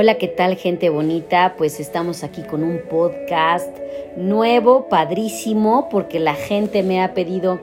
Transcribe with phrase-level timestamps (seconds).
[0.00, 1.56] Hola, ¿qué tal gente bonita?
[1.58, 3.76] Pues estamos aquí con un podcast
[4.16, 7.58] nuevo, padrísimo, porque la gente me ha pedido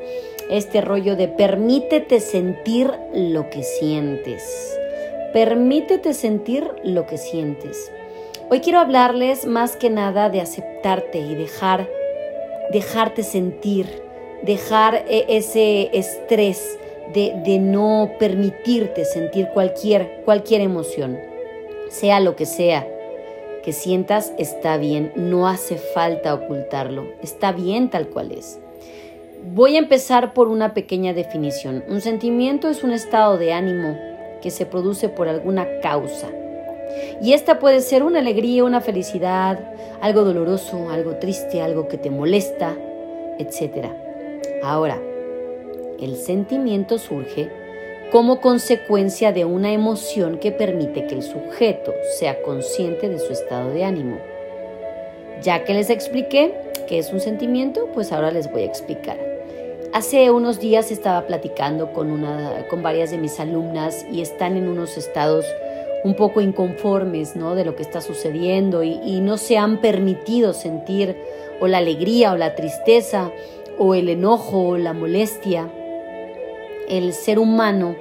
[0.50, 4.78] este rollo de permítete sentir lo que sientes.
[5.32, 7.90] Permítete sentir lo que sientes.
[8.50, 11.88] Hoy quiero hablarles más que nada de aceptarte y dejar,
[12.70, 13.88] dejarte sentir,
[14.44, 16.78] dejar e-, ese estrés
[17.14, 21.34] de, de no permitirte sentir cualquier, cualquier emoción
[21.90, 22.88] sea lo que sea
[23.66, 28.60] que sientas, está bien, no hace falta ocultarlo, está bien tal cual es.
[29.56, 31.84] Voy a empezar por una pequeña definición.
[31.90, 33.98] Un sentimiento es un estado de ánimo
[34.44, 36.28] que se produce por alguna causa.
[37.24, 39.60] Y esta puede ser una alegría, una felicidad,
[40.00, 42.76] algo doloroso, algo triste, algo que te molesta,
[43.40, 43.88] etc.
[44.64, 45.02] Ahora,
[46.00, 47.50] el sentimiento surge
[48.12, 53.72] como consecuencia de una emoción que permite que el sujeto sea consciente de su estado
[53.72, 54.18] de ánimo.
[55.42, 56.54] Ya que les expliqué
[56.88, 59.18] qué es un sentimiento, pues ahora les voy a explicar.
[59.92, 64.68] Hace unos días estaba platicando con, una, con varias de mis alumnas y están en
[64.68, 65.46] unos estados
[66.04, 67.56] un poco inconformes ¿no?
[67.56, 71.16] de lo que está sucediendo y, y no se han permitido sentir
[71.60, 73.32] o la alegría o la tristeza
[73.80, 75.70] o el enojo o la molestia
[76.90, 77.96] el ser humano,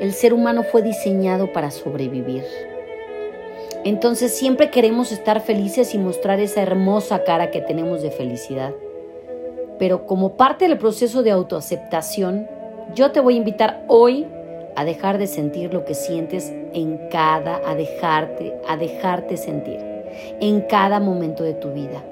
[0.00, 2.44] el ser humano fue diseñado para sobrevivir.
[3.84, 8.72] Entonces siempre queremos estar felices y mostrar esa hermosa cara que tenemos de felicidad.
[9.78, 12.48] Pero como parte del proceso de autoaceptación,
[12.94, 14.26] yo te voy a invitar hoy
[14.74, 19.78] a dejar de sentir lo que sientes en cada, a dejarte, a dejarte sentir
[20.40, 22.02] en cada momento de tu vida.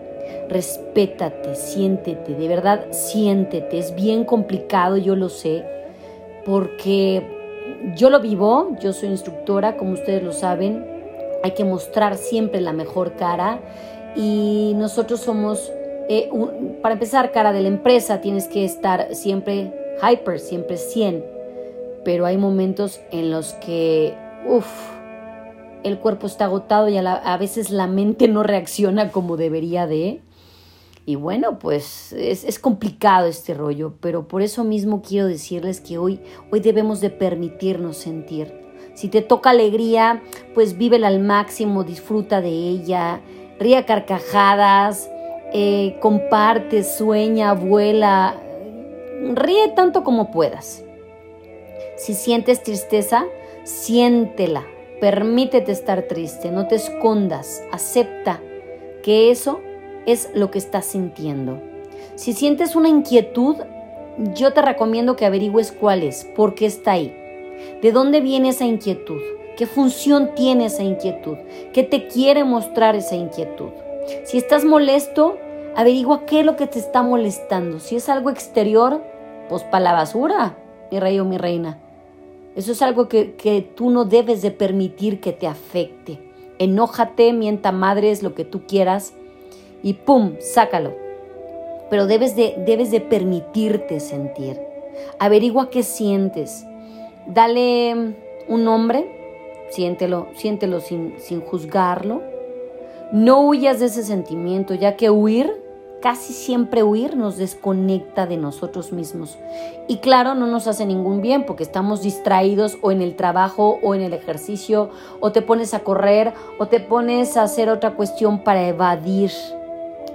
[0.49, 3.79] Respétate, siéntete, de verdad siéntete.
[3.79, 5.65] Es bien complicado, yo lo sé,
[6.47, 7.27] porque
[7.97, 10.87] yo lo vivo, yo soy instructora, como ustedes lo saben,
[11.43, 13.61] hay que mostrar siempre la mejor cara
[14.15, 15.73] y nosotros somos,
[16.09, 16.31] eh,
[16.83, 21.25] para empezar, cara de la empresa, tienes que estar siempre hyper, siempre 100,
[22.05, 24.15] pero hay momentos en los que,
[24.49, 24.69] uff,
[25.83, 30.21] el cuerpo está agotado y a, a veces la mente no reacciona como debería de.
[31.09, 36.21] Y bueno, pues es, complicado este rollo, pero por eso mismo quiero decirles que hoy,
[36.50, 38.53] hoy debemos de permitirnos sentir.
[38.94, 40.21] Si te toca alegría,
[40.53, 43.21] pues vívela al máximo, disfruta de ella,
[43.61, 45.09] ríe carcajadas,
[45.53, 48.34] eh, comparte, sueña, vuela,
[49.33, 50.83] ríe tanto como puedas.
[51.97, 53.27] Si sientes tristeza,
[53.62, 54.65] siéntela,
[55.00, 58.41] permítete estar triste, no te escondas, acepta
[59.05, 59.61] que eso
[60.06, 61.61] es lo que estás sintiendo.
[62.15, 63.56] Si sientes una inquietud,
[64.34, 67.15] yo te recomiendo que averigües cuál es, por qué está ahí,
[67.83, 69.21] de dónde viene esa inquietud,
[69.56, 71.37] qué función tiene esa inquietud,
[71.72, 73.71] qué te quiere mostrar esa inquietud.
[74.25, 75.37] Si estás molesto,
[75.75, 77.81] averigua qué es lo que te está molestando.
[77.81, 79.03] Si es algo exterior,
[79.49, 80.56] pues para la basura,
[80.91, 81.78] mi rey o mi reina.
[82.55, 86.19] Eso es algo que, que tú no debes de permitir que te afecte.
[86.59, 89.12] Enójate, mienta madres, lo que tú quieras,
[89.87, 90.35] y ¡pum!
[90.41, 90.95] sácalo.
[91.89, 94.61] Pero debes de, debes de permitirte sentir.
[95.21, 96.67] Averigua qué sientes.
[97.29, 98.17] Dale
[98.49, 99.07] un nombre,
[99.71, 102.21] siéntelo, siéntelo sin, sin juzgarlo.
[103.13, 105.53] No huyas de ese sentimiento, ya que huir,
[106.03, 109.39] casi siempre huir, nos desconecta de nosotros mismos.
[109.87, 113.95] Y claro, no nos hace ningún bien porque estamos distraídos o en el trabajo o
[113.95, 118.43] en el ejercicio, o te pones a correr o te pones a hacer otra cuestión
[118.43, 119.31] para evadir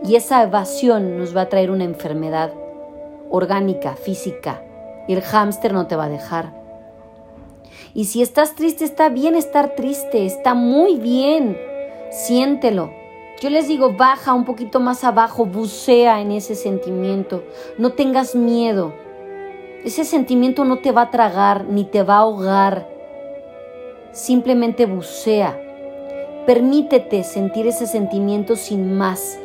[0.04, 2.54] y esa evasión nos va a traer una enfermedad
[3.30, 4.64] orgánica, física.
[5.08, 6.54] Y el hámster no te va a dejar.
[7.94, 11.58] Y si estás triste, está bien estar triste, está muy bien.
[12.10, 12.92] Siéntelo.
[13.42, 17.44] Yo les digo, baja un poquito más abajo, bucea en ese sentimiento.
[17.78, 18.94] No tengas miedo.
[19.84, 22.88] Ese sentimiento no te va a tragar ni te va a ahogar.
[24.12, 25.60] Simplemente bucea.
[26.46, 29.41] Permítete sentir ese sentimiento sin más.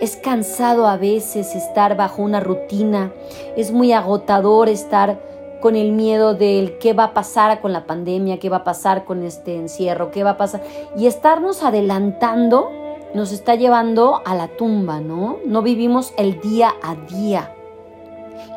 [0.00, 3.12] Es cansado a veces estar bajo una rutina,
[3.56, 5.18] es muy agotador estar
[5.60, 9.04] con el miedo del qué va a pasar con la pandemia, qué va a pasar
[9.04, 10.62] con este encierro, qué va a pasar.
[10.96, 12.70] Y estarnos adelantando
[13.14, 15.38] nos está llevando a la tumba, ¿no?
[15.46, 17.54] No vivimos el día a día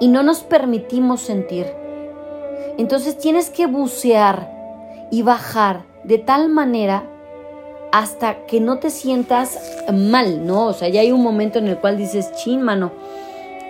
[0.02, 1.68] y no nos permitimos sentir.
[2.78, 4.52] Entonces tienes que bucear
[5.12, 7.04] y bajar de tal manera
[7.92, 10.68] hasta que no te sientas mal, ¿no?
[10.68, 12.92] O sea, ya hay un momento en el cual dices, chin, mano,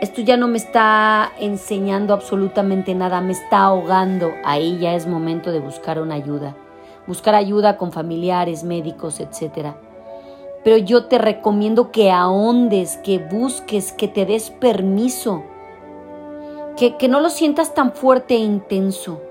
[0.02, 4.32] esto ya no me está enseñando absolutamente nada, me está ahogando.
[4.46, 6.56] Ahí ya es momento de buscar una ayuda.
[7.08, 9.76] buscar ayuda con familiares, médicos, etc.
[10.64, 15.44] Pero yo te recomiendo que ahondes, que busques, que te des permiso,
[16.76, 19.22] que, que no lo sientas tan fuerte e intenso,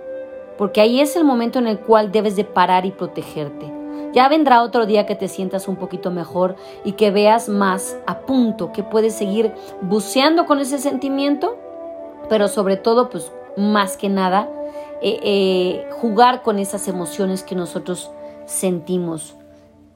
[0.56, 3.75] porque ahí es el momento en el cual debes de parar y protegerte.
[4.12, 8.20] Ya vendrá otro día que te sientas un poquito mejor y que veas más a
[8.20, 11.56] punto, que puedes seguir buceando con ese sentimiento,
[12.28, 14.48] pero sobre todo, pues más que nada,
[15.02, 18.10] eh, eh, jugar con esas emociones que nosotros
[18.46, 19.34] sentimos.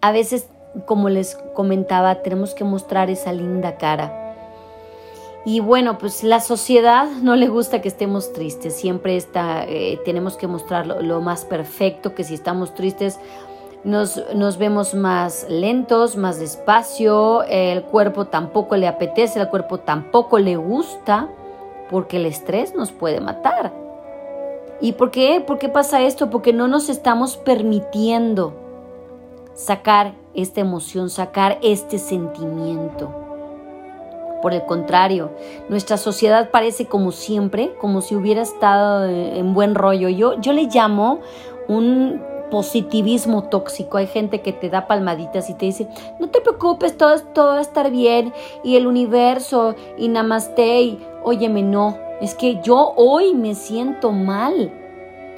[0.00, 0.48] A veces,
[0.86, 4.20] como les comentaba, tenemos que mostrar esa linda cara.
[5.44, 10.36] Y bueno, pues la sociedad no le gusta que estemos tristes, siempre está, eh, tenemos
[10.36, 13.18] que mostrar lo, más perfecto, que si estamos tristes
[13.84, 20.38] nos, nos, vemos más lentos, más despacio, el cuerpo tampoco le apetece, el cuerpo tampoco
[20.38, 21.28] le gusta,
[21.88, 23.72] porque el estrés nos puede matar.
[24.80, 25.42] ¿Y por qué?
[25.46, 26.30] ¿Por qué pasa esto?
[26.30, 28.54] Porque no nos estamos permitiendo
[29.54, 33.14] sacar esta emoción, sacar este sentimiento.
[34.40, 35.30] Por el contrario,
[35.68, 40.08] nuestra sociedad parece como siempre, como si hubiera estado en buen rollo.
[40.08, 41.20] Yo, yo le llamo
[41.68, 43.99] un positivismo tóxico.
[43.99, 45.88] Hay gente que te da palmaditas y te dice,
[46.19, 48.32] no te preocupes, todo, todo va a estar bien.
[48.62, 54.73] Y el universo, y namaste, y óyeme, no, es que yo hoy me siento mal.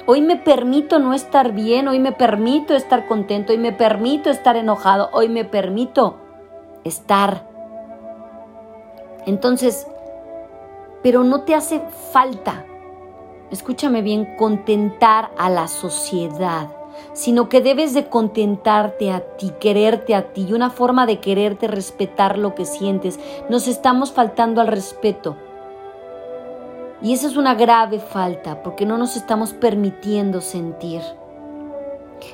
[0.05, 4.57] Hoy me permito no estar bien, hoy me permito estar contento, hoy me permito estar
[4.57, 6.17] enojado, hoy me permito
[6.83, 7.47] estar.
[9.25, 9.87] Entonces,
[11.01, 11.81] pero no te hace
[12.11, 12.65] falta,
[13.49, 16.67] escúchame bien, contentar a la sociedad,
[17.13, 21.67] sino que debes de contentarte a ti, quererte a ti y una forma de quererte,
[21.67, 23.19] respetar lo que sientes.
[23.49, 25.35] Nos estamos faltando al respeto.
[27.01, 31.01] Y esa es una grave falta porque no nos estamos permitiendo sentir.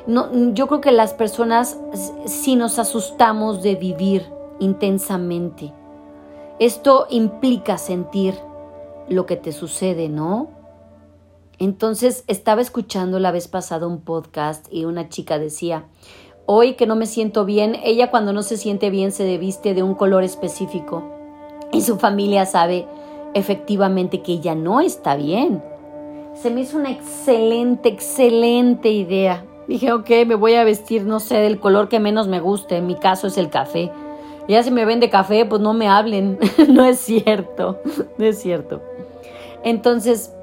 [0.05, 1.79] No, yo creo que las personas
[2.25, 5.73] sí nos asustamos de vivir intensamente.
[6.59, 8.35] Esto implica sentir
[9.07, 10.58] lo que te sucede, ¿no?
[11.59, 15.85] Entonces estaba escuchando la vez pasada un podcast y una chica decía,
[16.45, 19.83] hoy que no me siento bien, ella cuando no se siente bien se viste de
[19.83, 21.03] un color específico
[21.73, 22.87] y su familia sabe
[23.33, 25.61] efectivamente que ella no está bien.
[26.33, 29.43] Se me hizo una excelente, excelente idea.
[29.67, 32.77] Dije, ok, me voy a vestir, no sé, del color que menos me guste.
[32.77, 33.91] En mi caso es el café.
[34.47, 36.39] Ya si me vende café, pues no me hablen.
[36.69, 37.79] no es cierto,
[38.17, 38.81] no es cierto.
[39.63, 40.33] Entonces,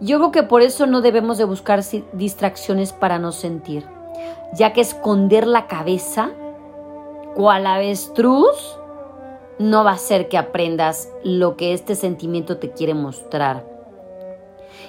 [0.00, 1.82] yo creo que por eso no debemos de buscar
[2.12, 3.86] distracciones para no sentir.
[4.54, 6.30] Ya que esconder la cabeza,
[7.34, 8.78] cual avestruz,
[9.58, 13.64] no va a ser que aprendas lo que este sentimiento te quiere mostrar.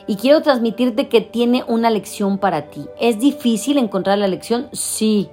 [0.08, 2.88] Y quiero transmitirte que tiene una lección para ti.
[3.00, 4.70] ¿Es difícil encontrar la lección?
[4.72, 5.30] Sí,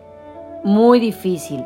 [0.65, 1.65] muy difícil.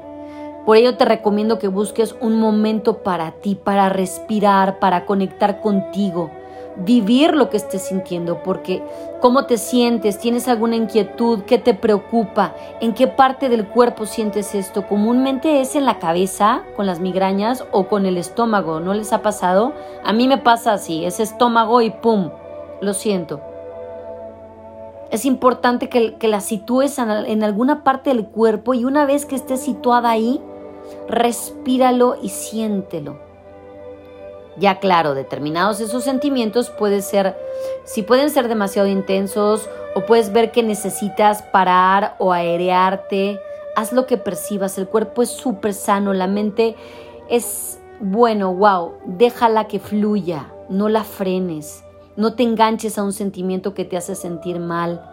[0.64, 6.30] Por ello te recomiendo que busques un momento para ti, para respirar, para conectar contigo,
[6.78, 8.82] vivir lo que estés sintiendo, porque
[9.20, 14.54] cómo te sientes, tienes alguna inquietud, qué te preocupa, en qué parte del cuerpo sientes
[14.54, 14.86] esto.
[14.86, 19.22] Comúnmente es en la cabeza, con las migrañas o con el estómago, ¿no les ha
[19.22, 19.72] pasado?
[20.04, 22.30] A mí me pasa así, es estómago y ¡pum!
[22.80, 23.40] Lo siento.
[25.10, 29.60] Es importante que, la sitúes en alguna parte del cuerpo y una vez que estés
[29.60, 30.42] situada ahí,
[31.08, 33.25] respíralo y siéntelo
[34.58, 37.36] ya claro, determinados esos sentimientos puede ser,
[37.84, 43.38] si pueden ser demasiado intensos o puedes ver que necesitas parar o aerearte,
[43.76, 46.74] haz lo que percibas, el cuerpo es súper sano, la mente
[47.28, 51.84] es bueno, wow, déjala que fluya, no la frenes,
[52.16, 55.04] no te enganches a un sentimiento que te hace sentir mal,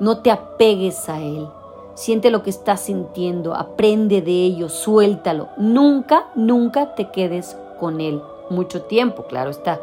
[0.00, 1.46] no te apegues a él.
[1.94, 5.48] Siente lo que estás sintiendo, aprende de ello, suéltalo.
[5.56, 9.80] Nunca, nunca te quedes con él mucho tiempo, claro está.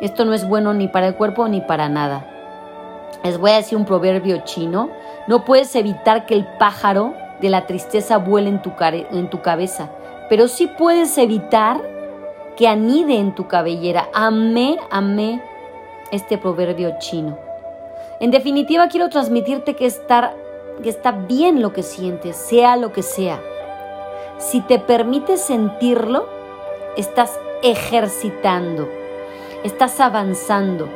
[0.00, 2.26] Esto no es bueno ni para el cuerpo ni para nada.
[3.22, 4.90] Les voy a decir un proverbio chino.
[5.26, 9.90] No puedes evitar que el pájaro de la tristeza vuele en tu, en tu cabeza,
[10.28, 11.80] pero sí puedes evitar
[12.56, 14.08] que anide en tu cabellera.
[14.14, 15.42] Amé, amé
[16.10, 17.38] este proverbio chino.
[18.20, 20.34] En definitiva, quiero transmitirte que, estar,
[20.82, 23.40] que está bien lo que sientes, sea lo que sea.
[24.38, 26.26] Si te permites sentirlo,
[26.96, 28.88] estás ejercitando,
[29.64, 30.88] estás avanzando,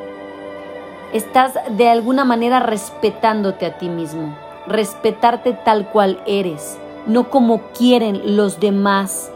[1.13, 4.37] estás de alguna manera respetándote a ti mismo,
[4.67, 9.31] respetarte tal cual eres, no como quieren los demás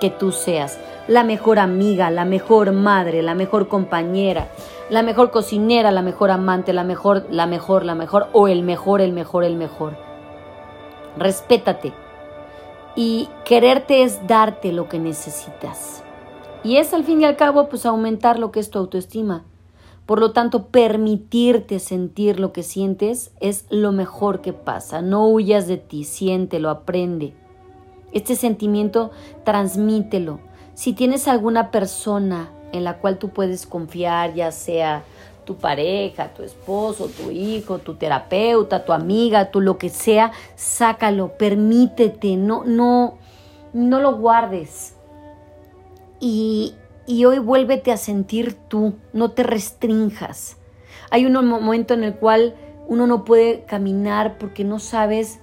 [0.00, 4.48] que tú seas, la mejor amiga, la mejor madre, la mejor compañera,
[4.88, 9.00] la mejor cocinera, la mejor amante, la mejor, la mejor, la mejor, o el mejor,
[9.00, 9.96] el mejor, el mejor.
[11.16, 11.92] Respétate.
[12.96, 16.02] Y quererte es darte lo que necesitas.
[16.62, 19.44] Y es al fin y al cabo, pues aumentar lo que es tu autoestima.
[20.06, 25.02] Por lo tanto, permitirte sentir lo que sientes es lo mejor que pasa.
[25.02, 27.32] No huyas de ti, siéntelo, aprende.
[28.12, 29.12] Este sentimiento,
[29.44, 30.40] transmítelo.
[30.74, 35.04] Si tienes alguna persona en la cual tú puedes confiar, ya sea
[35.50, 41.36] tu pareja, tu esposo, tu hijo, tu terapeuta, tu amiga, tu lo que sea, sácalo,
[41.36, 43.18] permítete, no, no,
[43.72, 44.94] no lo guardes.
[46.20, 50.56] Y, y hoy vuélvete a sentir tú, no te restrinjas.
[51.10, 52.54] Hay un momento en el cual
[52.86, 55.40] uno no puede caminar porque no sabes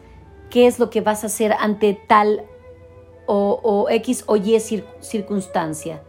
[0.50, 2.46] qué es lo que vas a hacer ante tal
[3.26, 4.58] o, o X o Y
[5.02, 6.02] circunstancia.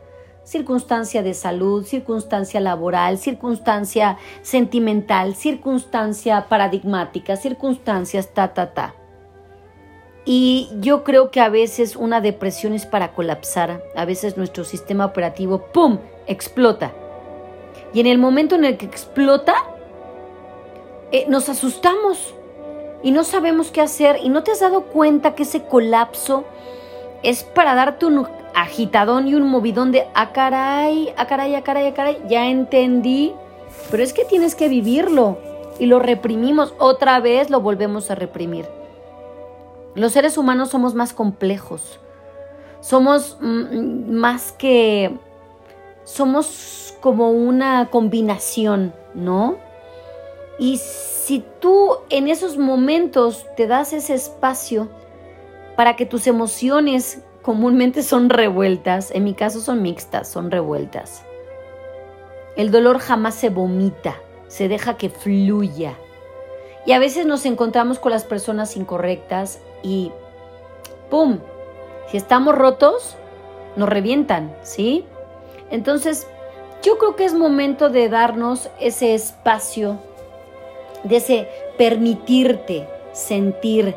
[0.48, 8.94] Circunstancia de salud, circunstancia laboral, circunstancia sentimental, circunstancia paradigmática, circunstancias ta, ta, ta.
[10.24, 15.04] Y yo creo que a veces una depresión es para colapsar, a veces nuestro sistema
[15.04, 16.94] operativo, ¡pum!, explota.
[17.92, 19.54] Y en el momento en el que explota,
[21.12, 22.32] eh, nos asustamos
[23.02, 26.46] y no sabemos qué hacer y no te has dado cuenta que ese colapso
[27.22, 31.86] es para darte un agitadón y un movidón de, ah caray, ah caray, ah caray,
[31.88, 33.32] ah caray, ya entendí,
[33.90, 35.38] pero es que tienes que vivirlo
[35.78, 38.66] y lo reprimimos, otra vez lo volvemos a reprimir.
[39.94, 41.98] Los seres humanos somos más complejos.
[42.80, 45.16] Somos mm, más que...
[46.04, 49.56] Somos como una combinación, ¿no?
[50.58, 54.88] Y si tú en esos momentos te das ese espacio
[55.78, 61.22] para que tus emociones comúnmente son revueltas, en mi caso son mixtas, son revueltas.
[62.56, 64.16] El dolor jamás se vomita,
[64.48, 65.94] se deja que fluya.
[66.84, 70.10] Y a veces nos encontramos con las personas incorrectas y
[71.10, 71.38] ¡pum!
[72.10, 73.14] Si estamos rotos,
[73.76, 75.04] nos revientan, ¿sí?
[75.70, 76.26] Entonces,
[76.82, 80.00] yo creo que es momento de darnos ese espacio,
[81.04, 83.94] de ese permitirte sentir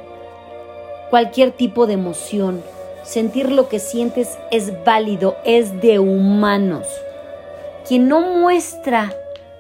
[1.12, 2.64] cualquier tipo de emoción.
[3.04, 6.88] Sentir lo que sientes es válido, es de humanos.
[7.88, 9.14] Quien no muestra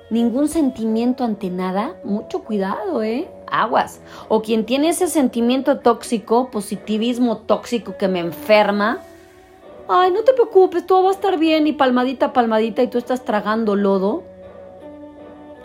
[0.10, 3.28] ningún sentimiento ante nada, mucho cuidado, ¿eh?
[3.52, 4.00] aguas.
[4.30, 9.00] O quien tiene ese sentimiento tóxico, positivismo tóxico que me enferma,
[9.90, 13.26] ay, no te preocupes, todo va a estar bien y palmadita, palmadita y tú estás
[13.26, 14.24] tragando lodo.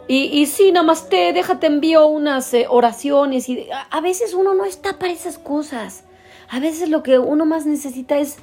[0.08, 0.72] Y, y sí,
[1.10, 5.38] te déjate envío unas eh, oraciones y a, a veces uno no está para esas
[5.38, 6.04] cosas.
[6.48, 8.36] A veces lo que uno más necesita es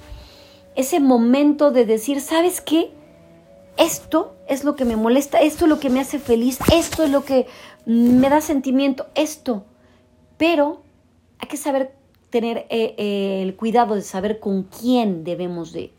[0.76, 2.92] ese momento de decir, ¿sabes qué?
[3.78, 7.10] Esto es lo que me molesta, esto es lo que me hace feliz, esto es
[7.10, 7.48] lo que
[7.86, 9.66] me da sentimiento esto,
[10.38, 10.84] pero
[11.40, 11.96] hay que saber
[12.30, 15.92] tener eh, eh, el cuidado de saber con quién debemos de,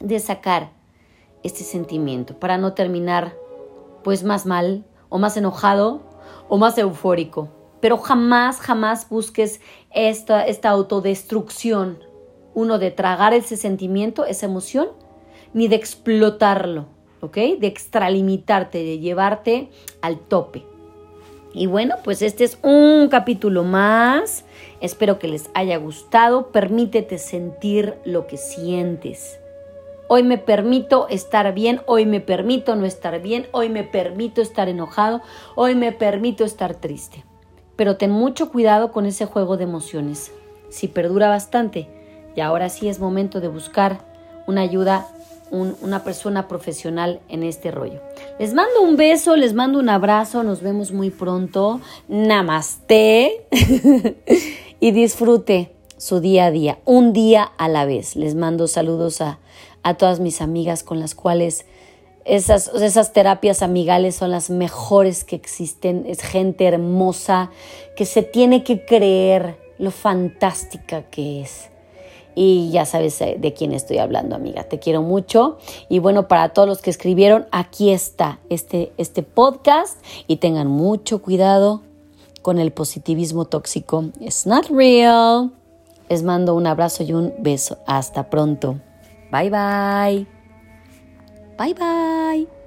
[0.00, 0.70] de sacar
[1.42, 3.34] este sentimiento para no terminar
[4.02, 6.02] pues más mal o más enojado
[6.48, 7.48] o más eufórico.
[7.80, 11.98] Pero jamás, jamás busques esta, esta autodestrucción,
[12.54, 14.88] uno de tragar ese sentimiento, esa emoción,
[15.52, 16.86] ni de explotarlo,
[17.20, 17.36] ¿ok?
[17.58, 20.64] De extralimitarte, de llevarte al tope.
[21.54, 24.44] Y bueno, pues este es un capítulo más.
[24.80, 26.50] Espero que les haya gustado.
[26.50, 29.38] Permítete sentir lo que sientes.
[30.08, 34.68] Hoy me permito estar bien, hoy me permito no estar bien, hoy me permito estar
[34.68, 35.22] enojado,
[35.54, 37.24] hoy me permito estar triste.
[37.76, 40.32] Pero ten mucho cuidado con ese juego de emociones.
[40.68, 41.88] Si perdura bastante,
[42.36, 44.04] y ahora sí es momento de buscar
[44.46, 45.06] una ayuda
[45.52, 48.00] una persona profesional en este rollo.
[48.38, 51.80] Les mando un beso, les mando un abrazo, nos vemos muy pronto.
[52.08, 53.46] Namaste
[54.80, 58.16] y disfrute su día a día, un día a la vez.
[58.16, 59.40] Les mando saludos a,
[59.82, 61.66] a todas mis amigas con las cuales
[62.24, 66.04] esas, esas terapias amigales son las mejores que existen.
[66.06, 67.50] Es gente hermosa
[67.96, 71.72] que se tiene que creer lo fantástica que es
[72.34, 74.64] y ya sabes eh, de quién estoy hablando, amiga.
[74.64, 75.58] Te quiero mucho.
[75.88, 80.02] Y bueno, para todos los que escribieron, aquí está este, este podcast.
[80.26, 81.82] Y tengan mucho cuidado
[82.40, 84.04] con el positivismo tóxico.
[84.20, 85.52] It's not real.
[86.08, 87.78] Les mando un abrazo y un beso.
[87.86, 88.78] Hasta pronto.
[89.32, 90.26] バイバイ。
[91.56, 92.61] バイバイ。